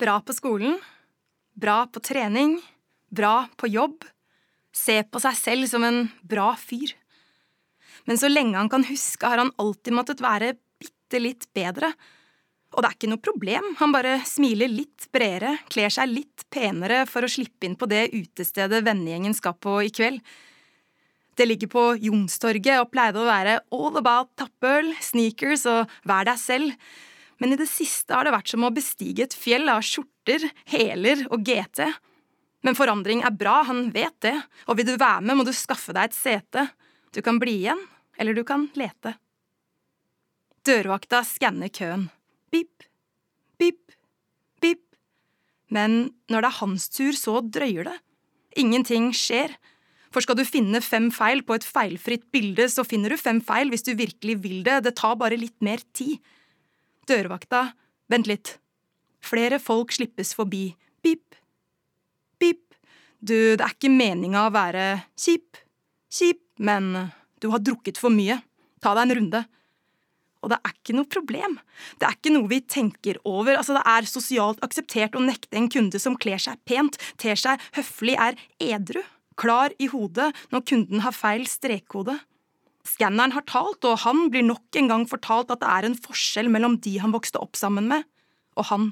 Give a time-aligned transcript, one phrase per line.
[0.00, 0.78] Bra på skolen,
[1.52, 2.54] bra på trening,
[3.12, 4.06] bra på jobb.
[4.72, 6.94] Se på seg selv som en bra fyr.
[8.08, 11.90] Men så lenge han kan huske, har han alltid måttet være bitte litt bedre.
[12.72, 17.02] Og det er ikke noe problem, han bare smiler litt bredere, kler seg litt penere
[17.10, 20.24] for å slippe inn på det utestedet vennegjengen skal på i kveld.
[21.36, 26.40] Det ligger på Jonstorget og pleide å være all about tappøl, sneakers og vær deg
[26.40, 26.72] selv.
[27.40, 31.24] Men i det siste har det vært som å bestige et fjell av skjorter, hæler
[31.32, 31.86] og GT.
[32.66, 34.36] Men forandring er bra, han vet det,
[34.68, 36.66] og vil du være med, må du skaffe deg et sete.
[37.16, 37.80] Du kan bli igjen,
[38.20, 39.16] eller du kan lete.
[40.68, 42.10] Dørvakta skanner køen.
[42.52, 42.84] Pip,
[43.56, 43.96] pip,
[44.60, 44.84] pip.
[45.72, 47.96] Men når det er hans tur, så drøyer det.
[48.60, 49.54] Ingenting skjer.
[50.12, 53.70] For skal du finne fem feil på et feilfritt bilde, så finner du fem feil
[53.72, 56.18] hvis du virkelig vil det, det tar bare litt mer tid.
[57.10, 57.70] Dørvakta,
[58.10, 58.56] vent litt.
[59.24, 60.70] Flere folk slippes forbi.
[61.02, 61.36] Pip,
[62.40, 62.62] pip.
[63.20, 64.84] Du, det er ikke meninga å være
[65.18, 65.58] kjip,
[66.08, 67.10] kjip, men
[67.42, 68.38] du har drukket for mye.
[68.80, 69.42] Ta deg en runde.
[70.40, 71.58] Og det er ikke noe problem.
[72.00, 73.58] Det er ikke noe vi tenker over.
[73.58, 77.60] Altså, det er sosialt akseptert å nekte en kunde som kler seg pent, ter seg
[77.76, 79.02] høflig, er edru
[79.40, 82.18] klar i hodet når kunden har feil strekkode.
[82.86, 86.48] Skanneren har talt, og han blir nok en gang fortalt at det er en forskjell
[86.52, 88.06] mellom de han vokste opp sammen med,
[88.56, 88.86] og han.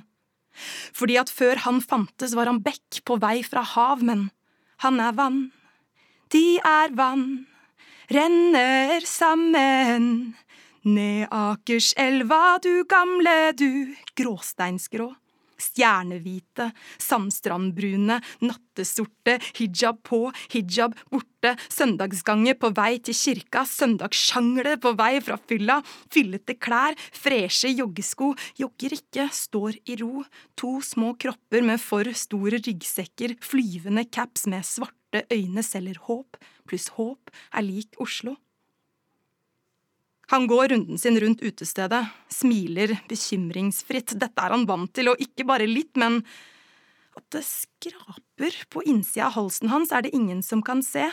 [0.97, 4.29] Fordi at før han fantes, var han bekk på vei fra hav, men
[4.85, 5.41] han er vann.
[6.35, 7.47] De er vann,
[8.13, 10.35] renner sammen.
[10.89, 15.11] Ned Akerselva, du gamle du, gråsteinsgrå
[15.61, 16.71] stjernehvite,
[17.03, 25.39] sandstrandbrune, nattesorte, hijab på, hijab borte, søndagsganger på vei til kirka, søndagssjangle på vei fra
[25.51, 25.81] fylla,
[26.15, 30.25] fyllete klær, freshe joggesko, jogger ikke, står i ro,
[30.59, 36.93] to små kropper med for store ryggsekker, flyvende caps med svarte øyne selger håp, pluss
[36.99, 38.37] håp er lik Oslo.
[40.31, 44.13] Han går runden sin rundt utestedet, smiler bekymringsfritt.
[44.21, 46.21] Dette er han vant til, og ikke bare litt, men
[47.17, 51.07] at det skraper på innsida av halsen hans, er det ingen som kan se.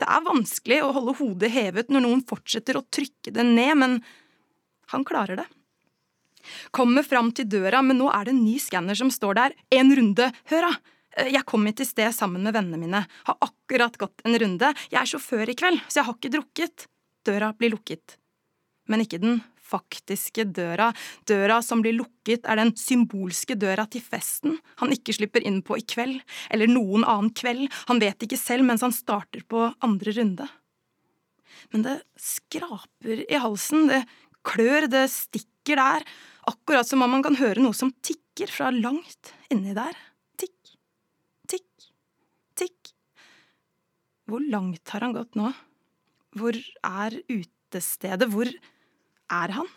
[0.00, 3.98] Det er vanskelig å holde hodet hevet når noen fortsetter å trykke det ned, men
[4.94, 5.46] han klarer det.
[6.74, 9.58] Kommer fram til døra, men nå er det en ny skanner som står der.
[9.68, 10.72] En runde, hør da!
[11.28, 14.72] Jeg kom hit i sted sammen med vennene mine, har akkurat gått en runde.
[14.88, 16.88] Jeg er sjåfør i kveld, så jeg har ikke drukket.
[17.28, 18.16] Døra blir lukket
[18.90, 19.40] men ikke den
[19.72, 20.90] faktiske døra.
[21.28, 25.78] Døra som blir lukket, er den symbolske døra til festen han ikke slipper inn på
[25.80, 26.18] i kveld,
[26.52, 30.48] eller noen annen kveld, han vet ikke selv mens han starter på andre runde.
[31.72, 34.02] Men det skraper i halsen, det
[34.46, 36.06] klør, det stikker der,
[36.50, 39.94] akkurat som om man kan høre noe som tikker fra langt inni der.
[40.40, 40.74] Tikk,
[41.48, 41.86] tikk,
[42.58, 42.94] tikk.
[44.26, 45.52] Hvor langt har han gått nå?
[46.38, 47.18] Hvor er
[47.72, 48.28] utestedet?
[48.28, 48.48] Hvor
[49.30, 49.68] er han?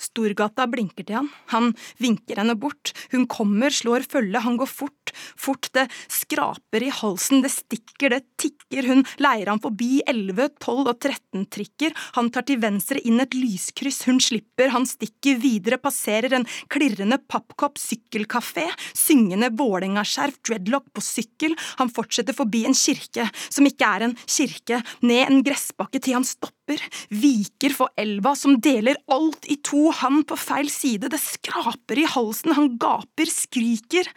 [0.00, 1.70] Storgata blinker til han, han
[2.02, 7.42] vinker henne bort, hun kommer, slår følge, han går fort, fort, det skraper i halsen,
[7.44, 12.46] det stikker, det tikker, hun leier ham forbi 11, 12 og 13 trikker, han tar
[12.48, 18.66] til venstre inn et lyskryss, hun slipper, han stikker videre, passerer en klirrende pappkopp, sykkelkafé,
[18.96, 24.82] syngende Vålerenga-skjerf, dreadlock på sykkel, han fortsetter forbi en kirke, som ikke er en kirke,
[25.04, 26.63] ned en gressbakke til han stopper,
[27.10, 32.06] viker for elva som deler alt i to, han på feil side, det skraper i
[32.08, 34.08] halsen, han gaper, skriker.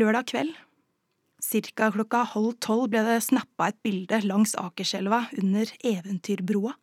[0.00, 0.52] Lørdag kveld,
[1.42, 6.76] cirka klokka halv tolv, ble det snappa et bilde langs Akerselva under Eventyrbroa.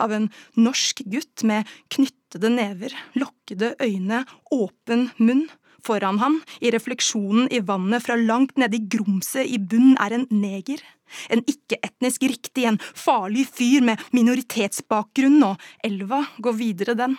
[0.00, 5.44] Av en norsk gutt med knyttede never, lokkede øyne, åpen munn.
[5.82, 10.28] Foran han, i refleksjonen i vannet fra langt nede i grumset i bunnen, er en
[10.30, 10.82] neger.
[11.32, 17.18] En ikke-etnisk riktig, en farlig fyr med minoritetsbakgrunn, og elva går videre, den.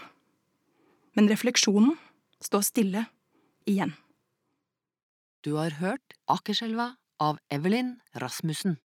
[1.13, 1.97] Men refleksjonen
[2.43, 3.05] står stille
[3.69, 3.93] igjen.
[5.43, 8.79] Du har hørt Akerselva av Evelyn Rasmussen.